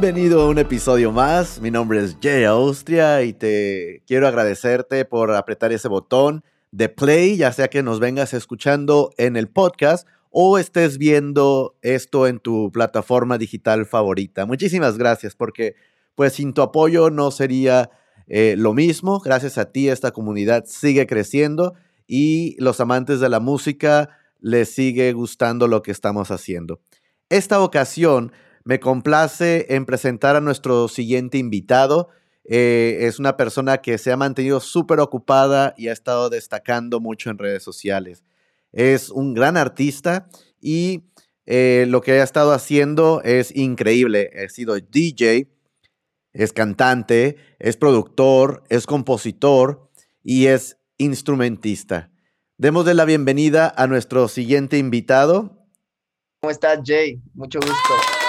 [0.00, 1.60] Bienvenido a un episodio más.
[1.60, 7.36] Mi nombre es Jay Austria y te quiero agradecerte por apretar ese botón de play,
[7.36, 12.72] ya sea que nos vengas escuchando en el podcast o estés viendo esto en tu
[12.72, 14.46] plataforma digital favorita.
[14.46, 15.74] Muchísimas gracias porque
[16.14, 17.90] pues sin tu apoyo no sería
[18.26, 19.20] eh, lo mismo.
[19.20, 21.74] Gracias a ti esta comunidad sigue creciendo
[22.06, 26.80] y los amantes de la música les sigue gustando lo que estamos haciendo.
[27.28, 28.32] Esta ocasión
[28.64, 32.08] me complace en presentar a nuestro siguiente invitado.
[32.44, 37.30] Eh, es una persona que se ha mantenido súper ocupada y ha estado destacando mucho
[37.30, 38.24] en redes sociales.
[38.72, 40.28] Es un gran artista
[40.60, 41.04] y
[41.46, 44.30] eh, lo que ha estado haciendo es increíble.
[44.36, 45.48] Ha sido DJ,
[46.32, 49.90] es cantante, es productor, es compositor
[50.22, 52.10] y es instrumentista.
[52.58, 55.66] Démosle la bienvenida a nuestro siguiente invitado.
[56.40, 57.20] ¿Cómo estás, Jay?
[57.34, 58.19] Mucho gusto.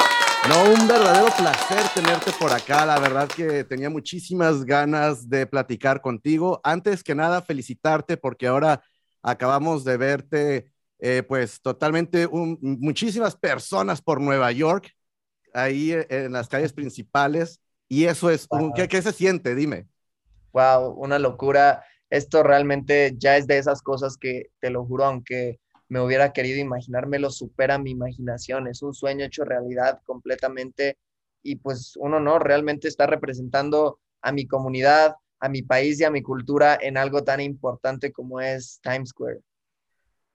[0.50, 2.84] No, un verdadero placer tenerte por acá.
[2.86, 6.59] La verdad que tenía muchísimas ganas de platicar contigo.
[6.64, 8.81] Antes que nada, felicitarte porque ahora
[9.22, 12.28] acabamos de verte, eh, pues totalmente
[12.59, 14.89] muchísimas personas por Nueva York,
[15.53, 17.62] ahí eh, en las calles principales.
[17.88, 19.53] Y eso es, ¿qué, ¿qué se siente?
[19.53, 19.88] Dime.
[20.53, 21.86] Wow, una locura.
[22.09, 25.59] Esto realmente ya es de esas cosas que, te lo juro, aunque
[25.92, 30.97] me hubiera querido imaginármelo, supera mi imaginación, es un sueño hecho realidad completamente
[31.44, 36.09] y pues uno no, realmente está representando a mi comunidad, a mi país y a
[36.09, 39.42] mi cultura en algo tan importante como es Times Square.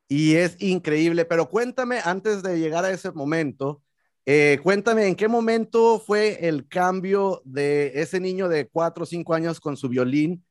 [0.09, 3.83] Y es increíble, pero cuéntame antes de llegar a ese momento,
[4.27, 9.33] eh, cuéntame en qué momento fue el cambio de ese niño de cuatro o cinco
[9.33, 10.45] años con su violín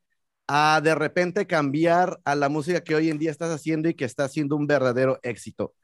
[0.48, 4.04] a de repente cambiar a la música que hoy en día estás haciendo y que
[4.04, 5.74] está siendo un verdadero éxito?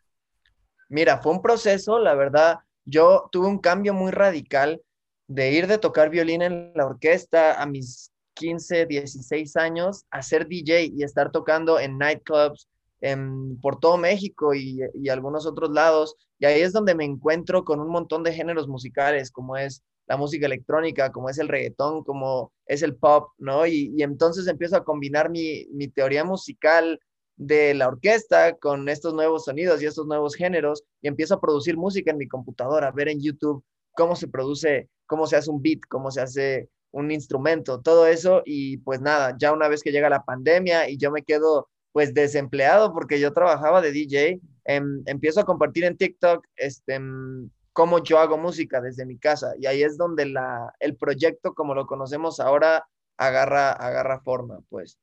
[0.88, 4.82] Mira, fue un proceso, la verdad, yo tuve un cambio muy radical
[5.26, 10.46] de ir de tocar violín en la orquesta a mis 15, 16 años a ser
[10.46, 12.68] DJ y estar tocando en nightclubs
[13.00, 16.14] en, por todo México y, y algunos otros lados.
[16.38, 20.16] Y ahí es donde me encuentro con un montón de géneros musicales, como es la
[20.16, 23.66] música electrónica, como es el reggaetón, como es el pop, ¿no?
[23.66, 27.00] Y, entonces empiezo a combinar mi, teoría musical
[27.36, 31.76] de la orquesta con estos nuevos sonidos y estos nuevos géneros y empiezo a producir
[31.76, 35.80] música en mi computadora, ver en YouTube cómo se produce, cómo se hace un beat,
[35.88, 40.10] cómo se hace un instrumento, todo eso y pues nada, ya una vez que llega
[40.10, 45.40] la pandemia y yo me quedo pues desempleado porque yo trabajaba de DJ, em, empiezo
[45.40, 49.54] a compartir en TikTok este, em, cómo yo hago música desde mi casa.
[49.58, 50.32] Y ahí es donde
[50.80, 54.98] el proyecto, como lo conocemos ahora, agarra, agarra forma, pues.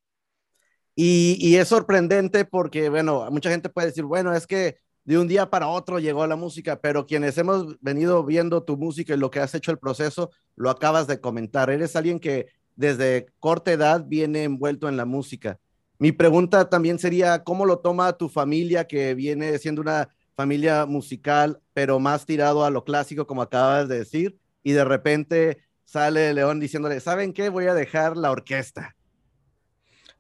[0.95, 5.27] Y, y, es sorprendente porque, bueno, mucha gente puede decir, bueno, es que de un
[5.27, 9.31] día para otro llegó la música, pero quienes hemos venido viendo tu música y lo
[9.31, 11.69] que has hecho el proceso, lo acabas de comentar.
[11.69, 15.57] Eres alguien que desde corta edad viene envuelto en la música.
[15.97, 21.59] Mi pregunta también sería, ¿cómo lo toma tu familia que viene siendo una familia musical,
[21.73, 26.61] pero más tirado a lo clásico, como acabas de decir, y de repente sale León
[26.61, 27.49] diciéndole, ¿saben qué?
[27.49, 28.95] Voy a dejar la orquesta.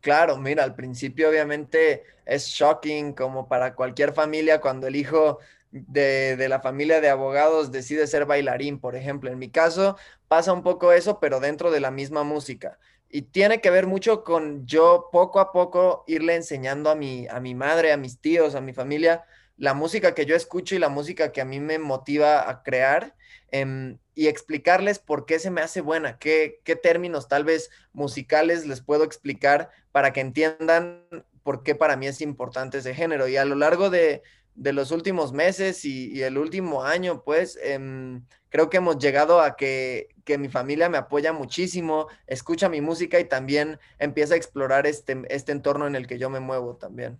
[0.01, 5.39] Claro, mira, al principio obviamente es shocking como para cualquier familia cuando el hijo
[5.71, 9.31] de, de, la familia de abogados decide ser bailarín, por ejemplo.
[9.31, 9.95] En mi caso
[10.27, 12.77] pasa un poco eso, pero dentro de la misma música.
[13.07, 17.39] Y tiene que ver mucho con yo poco a poco irle enseñando a mi, a
[17.39, 19.23] mi madre, a mis tíos, a mi familia,
[19.59, 23.13] la música que yo escucho y la música que a mí me motiva a crear
[23.51, 28.65] em, y explicarles por qué se me hace buena, qué, qué términos tal vez musicales
[28.65, 31.05] les puedo explicar para que entiendan
[31.43, 33.27] por qué para mí es importante ese género.
[33.27, 34.23] Y a lo largo de,
[34.55, 40.07] los últimos meses y, el último año, pues em, creo que hemos llegado a que,
[40.37, 45.51] mi familia me apoya muchísimo, escucha mi música y también empieza a explorar este, este
[45.51, 47.19] entorno en el que yo me muevo también.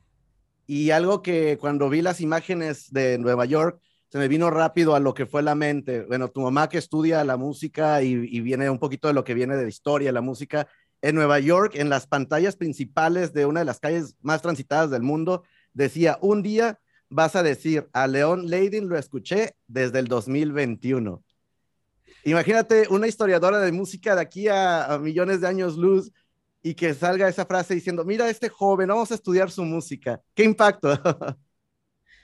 [0.72, 5.00] Y algo que cuando vi las imágenes de Nueva York, se me vino rápido a
[5.00, 6.04] lo que fue la mente.
[6.04, 9.56] Bueno, tu mamá que estudia la música y, viene un poquito de lo que viene
[9.56, 10.68] de la historia, la música,
[11.02, 15.02] en Nueva York, en las pantallas principales de una de las calles más transitadas del
[15.02, 15.42] mundo,
[15.74, 16.80] decía, un día
[17.10, 21.24] vas a decir, a León Leidin lo escuché desde el 2021.
[22.26, 26.12] Imagínate una historiadora de música de aquí a, a millones de años luz
[26.62, 30.22] y que salga esa frase diciendo, mira, este joven, vamos a estudiar su música.
[30.34, 30.90] ¿Qué impacto?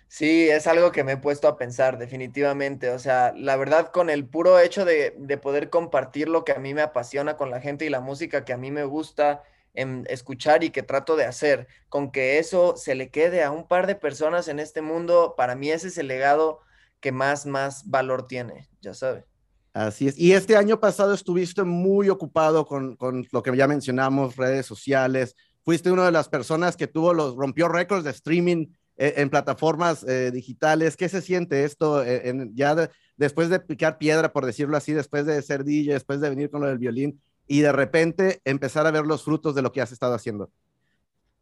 [0.07, 2.89] Sí, es algo que me he puesto a pensar definitivamente.
[2.91, 5.11] O sea, la verdad, con el puro hecho de,
[5.41, 8.53] poder compartir lo que a mí me apasiona con la gente y la música que
[8.53, 9.43] a mí me gusta
[9.73, 13.67] em, escuchar y que trato de hacer, con que eso se le quede a un
[13.67, 16.61] par de personas en este mundo, para mí ese es el legado
[17.01, 19.34] que más, más valor tiene, ya sabes.
[19.75, 20.17] Así es.
[20.17, 25.35] Y este año pasado estuviste muy ocupado con, con lo que ya mencionamos, redes sociales.
[25.65, 30.05] Fuiste una de las personas que tuvo los, rompió récords de streaming eh, en, plataformas
[30.07, 30.95] eh, digitales.
[30.95, 35.25] ¿Qué se siente esto eh, en, ya después de picar piedra, por decirlo así, después
[35.25, 38.91] de ser DJ, después de venir con lo del violín y de repente empezar a
[38.91, 40.49] ver los frutos de lo que has estado haciendo?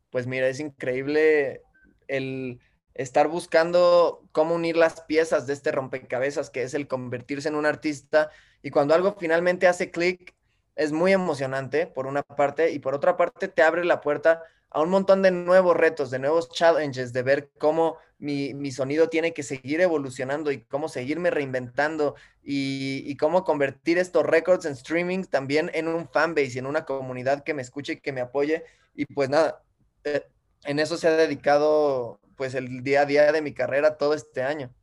[0.10, 1.62] Pues mira, es increíble
[2.08, 2.60] el
[2.96, 7.66] estar buscando cómo unir las piezas de este rompecabezas que es el convertirse en un
[7.66, 8.30] artista
[8.62, 10.36] y cuando algo finalmente hace clic
[10.76, 14.44] es muy emocionante por una parte y por otra parte te abre la puerta
[14.74, 19.34] a un montón de nuevos retos, de nuevos challenges, de ver cómo mi, sonido tiene
[19.34, 25.70] que seguir evolucionando y cómo seguirme reinventando y, cómo convertir estos records en streaming también
[25.74, 28.64] en un fanbase en una comunidad que me escuche y que me apoye.
[28.96, 29.62] Y pues nada,
[30.06, 30.26] eh,
[30.66, 34.44] en eso se ha dedicado pues el día a día de mi carrera todo este
[34.44, 34.74] año.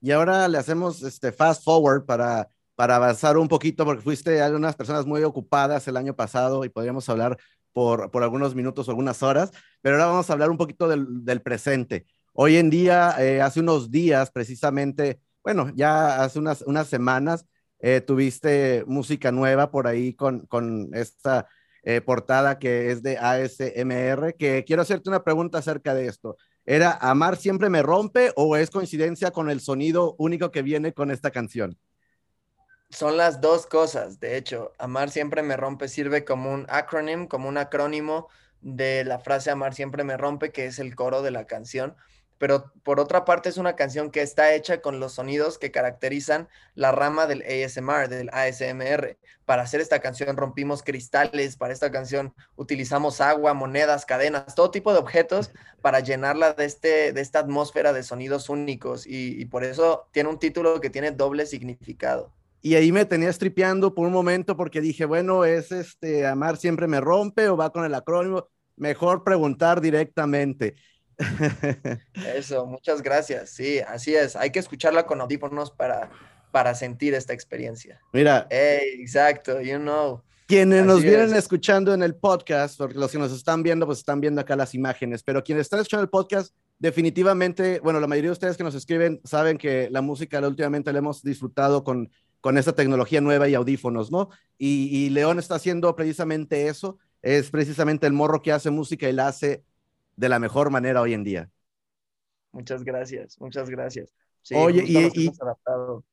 [0.00, 4.74] Y ahora le hacemos este fast forward para, para avanzar un poquito, porque fuiste algunas
[4.76, 7.36] personas muy ocupadas el año pasado y podríamos hablar
[7.72, 9.50] por, por algunos minutos o algunas horas,
[9.82, 12.06] pero ahora vamos a hablar un poquito del, presente.
[12.32, 17.46] Hoy en día, eh, hace unos días precisamente, bueno, ya hace unas, unas semanas,
[17.80, 21.48] eh, tuviste música nueva por ahí con, con esta
[21.82, 26.36] eh, portada que es de ASMR, que quiero hacerte una pregunta acerca de esto.
[26.66, 31.10] ¿Era Amar siempre me rompe o es coincidencia con el sonido único que viene con
[31.10, 31.78] esta canción?
[32.90, 34.20] son las dos cosas.
[34.20, 38.28] De hecho, Amar siempre me rompe sirve como un acronym, como un acrónimo
[38.60, 41.96] de la frase Amar siempre me rompe, que es el coro de la canción.
[42.40, 46.48] Pero por otra parte es una canción que está hecha con los sonidos que caracterizan
[46.74, 49.18] la rama del ASMR, del ASMR.
[49.44, 54.94] Para hacer esta canción rompimos cristales, para esta canción utilizamos agua, monedas, cadenas, todo tipo
[54.94, 55.50] de objetos
[55.82, 60.30] para llenarla de, este, de esta atmósfera de sonidos únicos y, y por eso tiene
[60.30, 62.32] un título que tiene doble significado.
[62.62, 66.86] Y ahí me tenía tripeando por un momento porque dije, bueno, es este, Amar siempre
[66.86, 68.48] me rompe o va con el acrónimo.
[68.76, 70.74] Mejor preguntar directamente.
[72.34, 73.50] Eso, muchas gracias.
[73.50, 74.36] Sí, así es.
[74.36, 76.10] Hay que escucharla con audífonos para,
[76.50, 78.00] para sentir esta experiencia.
[78.12, 78.46] Mira.
[78.50, 80.22] exacto, you know.
[80.46, 84.20] Quienes nos vienen escuchando en el podcast, porque los que nos están viendo, pues están
[84.20, 88.32] viendo acá las imágenes, pero quienes están escuchando el podcast, definitivamente, bueno, la mayoría de
[88.32, 92.72] ustedes que nos escriben saben que la música últimamente la hemos disfrutado con con esta
[92.72, 94.30] tecnología nueva y audífonos, ¿no?
[94.58, 99.28] Y, León está haciendo precisamente eso, es precisamente el morro que hace música y la
[99.28, 99.62] hace
[100.20, 101.50] de la mejor manera hoy en día.
[102.52, 104.12] Muchas gracias, muchas gracias.
[104.54, 106.04] Oye, y, adaptado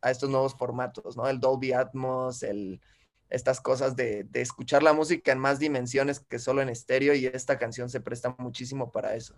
[0.00, 1.28] a estos nuevos formatos, ¿no?
[1.28, 2.80] El Dolby Atmos, el,
[3.28, 7.26] estas cosas de, de, escuchar la música en más dimensiones que solo en estéreo y
[7.26, 9.36] esta canción se presta muchísimo para eso.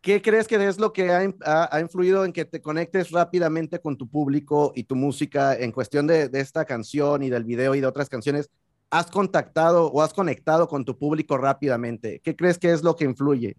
[0.00, 4.08] ¿Qué crees que es lo que ha, influido en que te conectes rápidamente con tu
[4.08, 8.08] público y tu música en cuestión de, esta canción y del video y de otras
[8.08, 8.48] canciones?
[8.90, 12.20] ¿Has contactado o has conectado con tu público rápidamente?
[12.20, 13.56] ¿Qué crees que es lo que influye?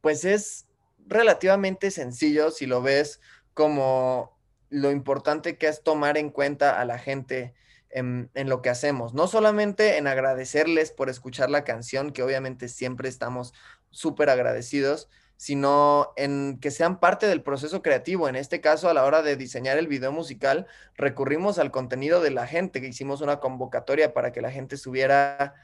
[0.00, 0.66] Pues es
[1.06, 3.20] relativamente sencillo si lo ves
[3.54, 4.36] como
[4.70, 7.54] lo importante que es tomar en cuenta a la gente
[7.90, 9.14] en, en, lo que hacemos.
[9.14, 13.54] No solamente en agradecerles por escuchar la canción, que obviamente siempre estamos
[13.90, 18.28] súper agradecidos, sino en que sean parte del proceso creativo.
[18.28, 20.66] En este caso, a la hora de diseñar el video musical,
[20.96, 25.54] recurrimos al contenido de la gente, que hicimos una convocatoria para que la gente subiera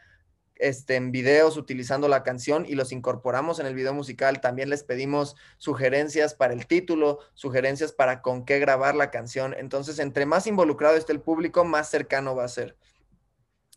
[0.57, 4.41] este, en videos utilizando la canción y los incorporamos en el video musical.
[4.41, 9.55] También les pedimos sugerencias para el título, sugerencias para con qué grabar la canción.
[9.59, 12.77] Entonces, entre más involucrado esté el público, más cercano va a ser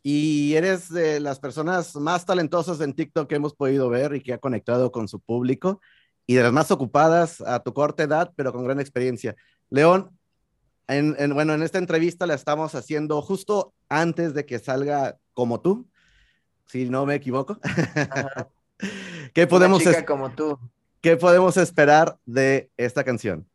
[0.07, 4.33] y eres de las personas más talentosas en TikTok que hemos podido ver y que
[4.33, 5.81] ha conectado con su público
[6.27, 9.35] y de las más ocupadas a tu corta edad, pero con gran experiencia.
[9.71, 10.15] León,
[10.87, 15.89] en, bueno, en esta entrevista la estamos haciendo justo antes de que salga como tú,
[16.67, 17.57] si no me equivoco.
[19.33, 20.59] ¿Qué podemos como tú.
[21.01, 23.49] ¿Qué podemos esperar de esta canción?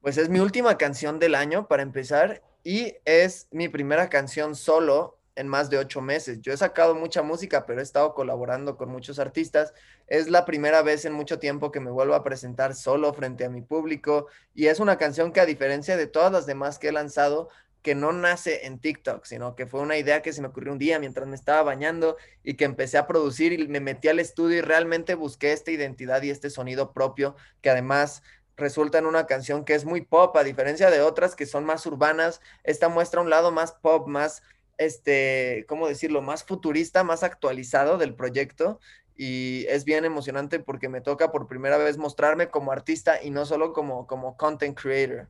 [0.00, 5.18] Pues es mi última canción del año para empezar y es mi primera canción solo
[5.36, 6.40] en más de ocho meses.
[6.42, 9.72] Yo he sacado mucha música, pero he estado colaborando con muchos artistas.
[10.06, 13.50] Es la primera vez en mucho tiempo que me vuelvo a presentar solo frente a
[13.50, 16.92] mi público y es una canción que a diferencia de todas las demás que he
[16.92, 17.48] lanzado,
[17.82, 20.78] que no nace en TikTok, sino que fue una idea que se me ocurrió un
[20.78, 24.58] día mientras me estaba bañando y que empecé a producir y me metí al estudio
[24.58, 28.22] y realmente busqué esta identidad y este sonido propio que además
[28.60, 31.84] resulta en una canción que es muy pop, a diferencia de otras que son más
[31.86, 32.40] urbanas.
[32.62, 34.42] Esta muestra un lado más pop, más,
[34.78, 38.78] este, ¿cómo decirlo?, más futurista, más actualizado del proyecto.
[39.16, 43.44] Y es bien emocionante porque me toca por primera vez mostrarme como artista y no
[43.44, 45.28] solo como, como content creator.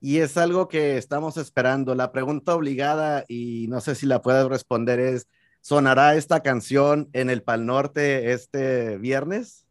[0.00, 1.94] y es algo que estamos esperando.
[1.94, 5.28] La pregunta obligada, y no sé si la puedes responder, es,
[5.62, 9.63] ¿sonará esta canción en el Pal Norte este viernes?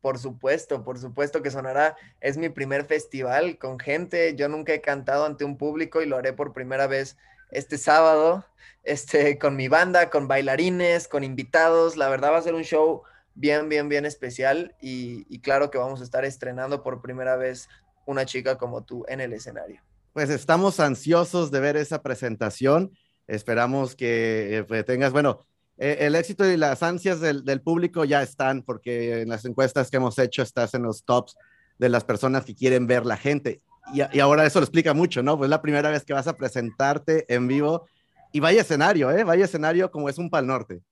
[0.00, 1.96] Por supuesto, por supuesto que sonará.
[2.20, 4.34] Es mi primer festival con gente.
[4.36, 7.16] Yo nunca he cantado ante un público y lo haré por primera vez
[7.50, 8.44] este sábado,
[8.84, 11.96] este, con mi banda, con bailarines, con invitados.
[11.96, 13.02] La verdad va a ser un show
[13.38, 17.68] bien, bien, bien especial y, claro que vamos a estar estrenando por primera vez
[18.04, 19.80] una chica como tú en el escenario.
[20.12, 22.90] Pues estamos ansiosos de ver esa presentación.
[23.26, 25.46] Esperamos que eh, pues, tengas, bueno,
[25.78, 29.96] eh, el éxito y las ansias del, público ya están, porque en las encuestas que
[29.96, 31.36] hemos hecho estás en los tops
[31.78, 33.62] de las personas que quieren ver la gente.
[33.94, 35.38] Y, y ahora eso lo explica mucho, ¿no?
[35.38, 37.86] Pues la primera vez que vas a presentarte en vivo
[38.32, 39.24] y vaya escenario, ¿eh?
[39.24, 40.82] Vaya escenario como es un Pal Norte.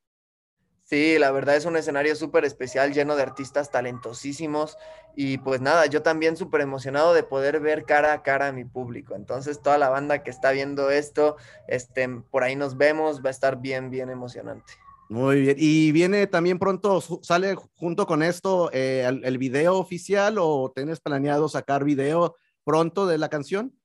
[0.86, 4.78] Sí, la verdad es un escenario súper especial, lleno de artistas talentosísimos
[5.16, 8.64] y pues nada, yo también súper emocionado de poder ver cara a cara a mi
[8.64, 9.16] público.
[9.16, 13.32] Entonces toda la banda que está viendo esto, este, por ahí nos vemos, va a
[13.32, 14.74] estar bien, bien emocionante.
[15.08, 20.36] Muy bien, y viene también pronto, sale junto con esto eh, el, el video oficial
[20.38, 23.76] o tienes planeado sacar video pronto de la canción?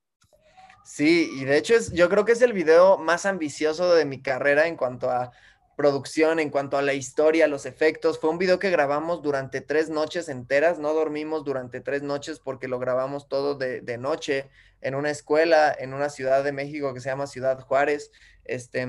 [0.83, 4.21] Sí, y de hecho es, yo creo que es el video más ambicioso de mi
[4.21, 5.31] carrera en cuanto a
[5.81, 8.19] producción, en cuanto a la historia, los efectos.
[8.19, 12.67] Fue un video que grabamos durante tres noches enteras, no dormimos durante tres noches porque
[12.67, 14.47] lo grabamos todo de, noche
[14.81, 18.11] en una escuela en una ciudad de México que se llama Ciudad Juárez.
[18.45, 18.87] Este,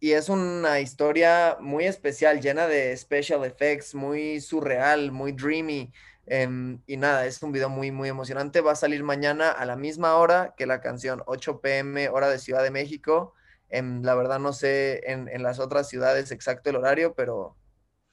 [0.00, 5.92] y es una historia muy especial, llena de special effects, muy surreal, muy dreamy.
[6.26, 8.62] Em, y nada, es un video muy, muy emocionante.
[8.62, 12.40] Va a salir mañana a la misma hora que la canción, 8 pm, hora de
[12.40, 13.34] Ciudad de México.
[13.70, 17.56] En, la verdad no sé en, en, las otras ciudades exacto el horario, pero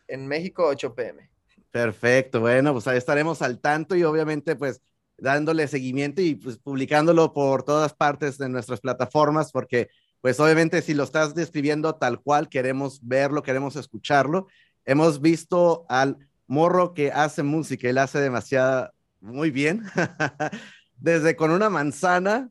[0.07, 1.29] en México 8 pm.
[1.71, 4.81] Perfecto, bueno, pues ahí estaremos al tanto y obviamente pues
[5.17, 9.89] dándole seguimiento y pues publicándolo por todas partes de nuestras plataformas porque
[10.21, 14.47] pues obviamente si lo estás describiendo tal cual queremos verlo, queremos escucharlo.
[14.85, 19.83] Hemos visto al morro que hace música, él hace demasiado muy bien,
[20.97, 22.49] desde con una manzana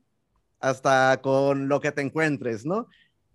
[0.67, 2.89] hasta con lo que te encuentres, ¿no?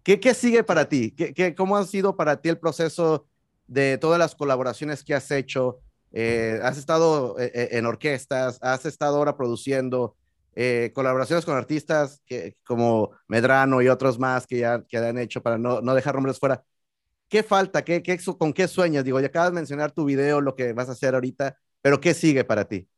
[0.03, 1.11] ¿Qué, qué sigue para ti?
[1.11, 3.27] ¿Qué, ¿Qué, cómo ha sido para ti el proceso
[3.67, 5.79] de todas las colaboraciones que has hecho?
[6.11, 10.15] Eh, has estado eh, eh, en orquestas, has estado ahora produciendo
[10.93, 15.57] colaboraciones con artistas que, como Medrano y otros más que ya que han hecho para
[15.57, 16.61] no, no dejar nombres fuera.
[17.29, 17.83] ¿Qué falta?
[17.85, 19.05] ¿Qué, qué, ¿Con qué sueñas?
[19.05, 22.13] Digo, ya acabas de mencionar tu video, lo que vas a hacer ahorita, pero ¿qué
[22.13, 22.89] sigue para ti?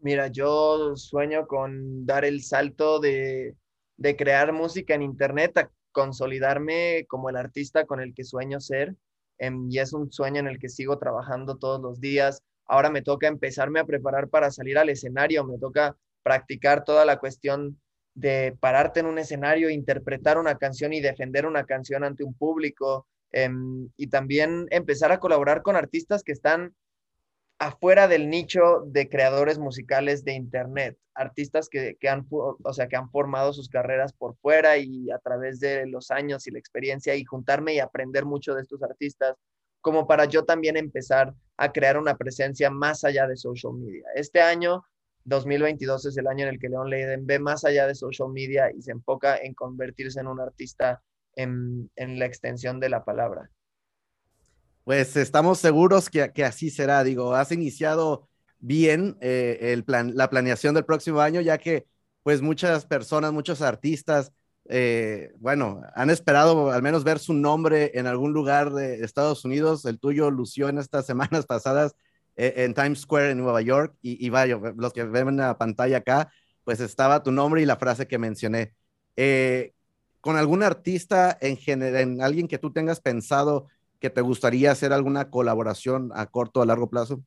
[0.00, 3.56] Mira, yo sueño con dar el salto de,
[3.96, 8.94] de crear música en Internet a consolidarme como el artista con el que sueño ser.
[9.38, 12.42] Em, y es un sueño en el que sigo trabajando todos los días.
[12.66, 17.18] Ahora me toca empezarme a preparar para salir al escenario, me toca practicar toda la
[17.18, 17.80] cuestión
[18.14, 23.06] de pararte en un escenario, interpretar una canción y defender una canción ante un público.
[23.32, 26.74] Em, y también empezar a colaborar con artistas que están
[27.66, 33.10] afuera del nicho de creadores musicales de Internet, artistas que, han, o sea, que han
[33.10, 37.24] formado sus carreras por fuera y a través de los años y la experiencia y
[37.24, 39.36] juntarme y aprender mucho de estos artistas,
[39.80, 44.04] como para yo también empezar a crear una presencia más allá de social media.
[44.14, 44.84] Este año,
[45.24, 48.70] 2022, es el año en el que Leon Leiden ve más allá de social media
[48.76, 51.02] y se enfoca en convertirse en un artista
[51.34, 53.50] en, en la extensión de la palabra.
[54.84, 57.02] Pues estamos seguros que, que así será.
[57.04, 61.86] Digo, has iniciado bien eh, el plan, la planeación del próximo año, ya que
[62.22, 64.32] pues muchas personas, muchos artistas,
[64.68, 69.84] eh, bueno, han esperado al menos ver su nombre en algún lugar de Estados Unidos.
[69.84, 71.94] El tuyo lució en estas semanas pasadas
[72.36, 75.58] eh, en Times Square en Nueva York y, y vaya, los que ven en la
[75.58, 76.30] pantalla acá,
[76.64, 78.74] pues estaba tu nombre y la frase que mencioné.
[80.20, 83.68] con algún artista en general, en alguien que tú tengas pensado
[84.00, 87.22] que te gustaría hacer alguna colaboración a corto o a largo plazo?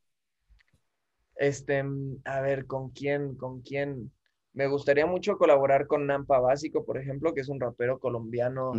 [1.35, 1.83] Este,
[2.25, 3.35] a ver, ¿con quién?
[3.35, 4.11] ¿Con quién?
[4.53, 8.73] Me gustaría mucho colaborar con Nampa Básico, por ejemplo, que es un rapero colombiano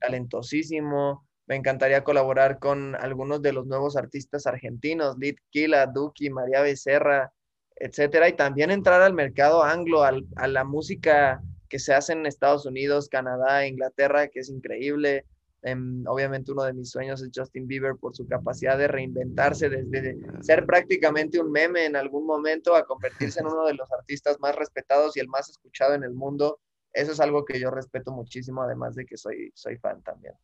[0.00, 1.26] talentosísimo.
[1.46, 7.32] Me encantaría colaborar con algunos de los nuevos artistas argentinos, Lid Kila, Duki, María Becerra,
[7.74, 8.28] etcétera.
[8.28, 13.08] Y también entrar al mercado anglo, a la música que se hace en Estados Unidos,
[13.08, 15.26] Canadá, Inglaterra, que es increíble.
[15.66, 20.18] Em, obviamente uno de mis sueños es Justin Bieber por su capacidad de reinventarse desde
[20.42, 24.54] ser prácticamente un meme en algún momento a convertirse en uno de los artistas más
[24.54, 26.60] respetados y el más escuchado en el mundo.
[26.92, 30.34] Eso es algo que yo respeto muchísimo, además de que soy, soy fan también.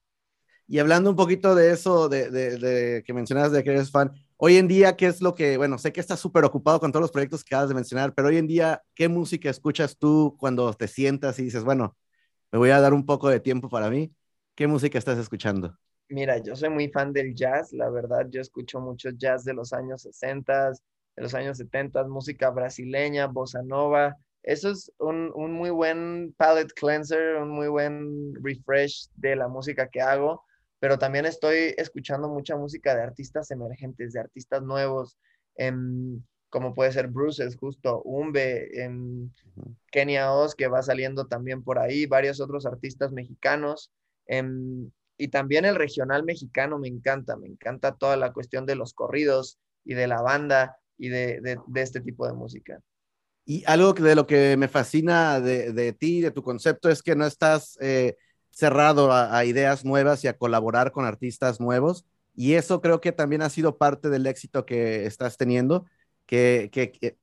[0.66, 4.56] Y hablando un poquito de eso, de, de, que mencionas de que eres fan, hoy
[4.56, 7.10] en día, ¿qué es lo que, bueno, sé que estás súper ocupado con todos los
[7.10, 10.88] proyectos que acabas de mencionar, pero hoy en día, ¿qué música escuchas tú cuando te
[10.88, 11.94] sientas y dices, bueno,
[12.52, 14.14] me voy a dar un poco de tiempo para mí?
[14.60, 15.74] ¿Qué música estás escuchando?
[16.10, 19.72] Mira, yo soy muy fan del jazz, la verdad, yo escucho mucho jazz de los
[19.72, 25.70] años 60, de los años 70, música brasileña, bossa nova, eso es un, un, muy
[25.70, 30.44] buen palette cleanser, un muy buen refresh de la música que hago
[30.78, 35.16] pero también estoy escuchando mucha música de artistas emergentes, de artistas nuevos,
[35.56, 41.62] em, como puede ser Bruces, justo, Umbe, en em, Kenia Oz, que va saliendo también
[41.62, 43.90] por ahí, varios otros artistas mexicanos.
[44.30, 48.94] Em, y también el regional mexicano me encanta, me encanta toda la cuestión de los
[48.94, 52.80] corridos y de la banda y de, de, este tipo de música.
[53.44, 57.16] Y algo de lo que me fascina de, de ti, de tu concepto, es que
[57.16, 57.76] no estás...
[57.80, 58.16] Eh,
[58.50, 62.04] cerrado a, ideas nuevas y a colaborar con artistas nuevos.
[62.34, 65.86] Y eso creo que también ha sido parte del éxito que estás teniendo,
[66.26, 67.16] que, que,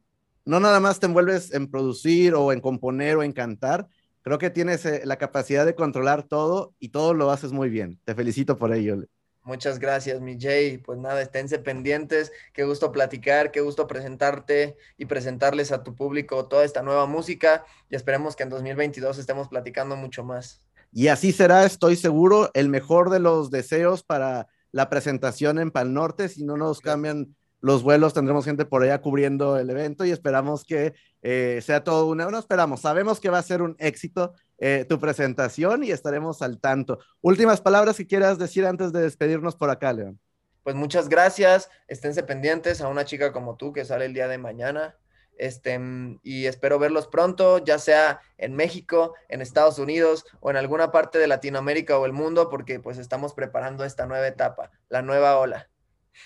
[0.45, 3.87] no nada más te envuelves en producir o en componer o en cantar,
[4.27, 7.97] creo que tienes eh, la capacidad de controlar todo y todo lo haces muy bien.
[8.03, 9.05] Te felicito por ello.
[9.43, 10.79] Muchas gracias, mi Jay.
[10.79, 12.33] Pues nada, esténse pendientes.
[12.51, 17.63] Qué gusto platicar, qué gusto presentarte y presentarles a tu público toda esta nueva música.
[17.89, 20.61] Y esperemos que en 2022 estemos platicando mucho más.
[20.91, 25.93] Y así será, estoy seguro, el mejor de los deseos para la presentación en Pal
[25.93, 26.27] Norte.
[26.27, 30.63] Si no nos cambian los vuelos, tendremos gente por allá cubriendo el evento y esperamos
[30.63, 32.29] que eh, sea todo una.
[32.29, 36.59] No esperamos, sabemos que va a ser un éxito eh, tu presentación y estaremos al
[36.59, 36.99] tanto.
[37.21, 40.19] Últimas palabras que quieras decir antes de despedirnos por acá, León.
[40.63, 44.37] Pues muchas gracias, esténse pendientes a una chica como tú que sale el día de
[44.37, 44.97] mañana.
[45.37, 45.79] Este,
[46.23, 51.19] y espero verlos pronto, ya sea en México, en Estados Unidos o en alguna parte
[51.19, 55.69] de Latinoamérica o el mundo, porque pues estamos preparando esta nueva etapa, la nueva ola.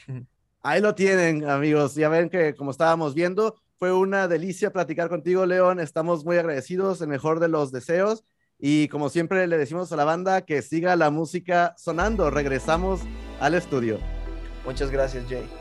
[0.63, 1.95] Ahí lo tienen, amigos.
[1.95, 5.79] Ya ven que como estábamos viendo, fue una delicia platicar contigo, León.
[5.79, 8.23] Estamos muy agradecidos, el mejor de los deseos.
[8.59, 12.29] Y como siempre le decimos a la banda que siga la música sonando.
[12.29, 13.01] Regresamos
[13.39, 13.97] al estudio.
[14.63, 15.60] Muchas gracias, Jay.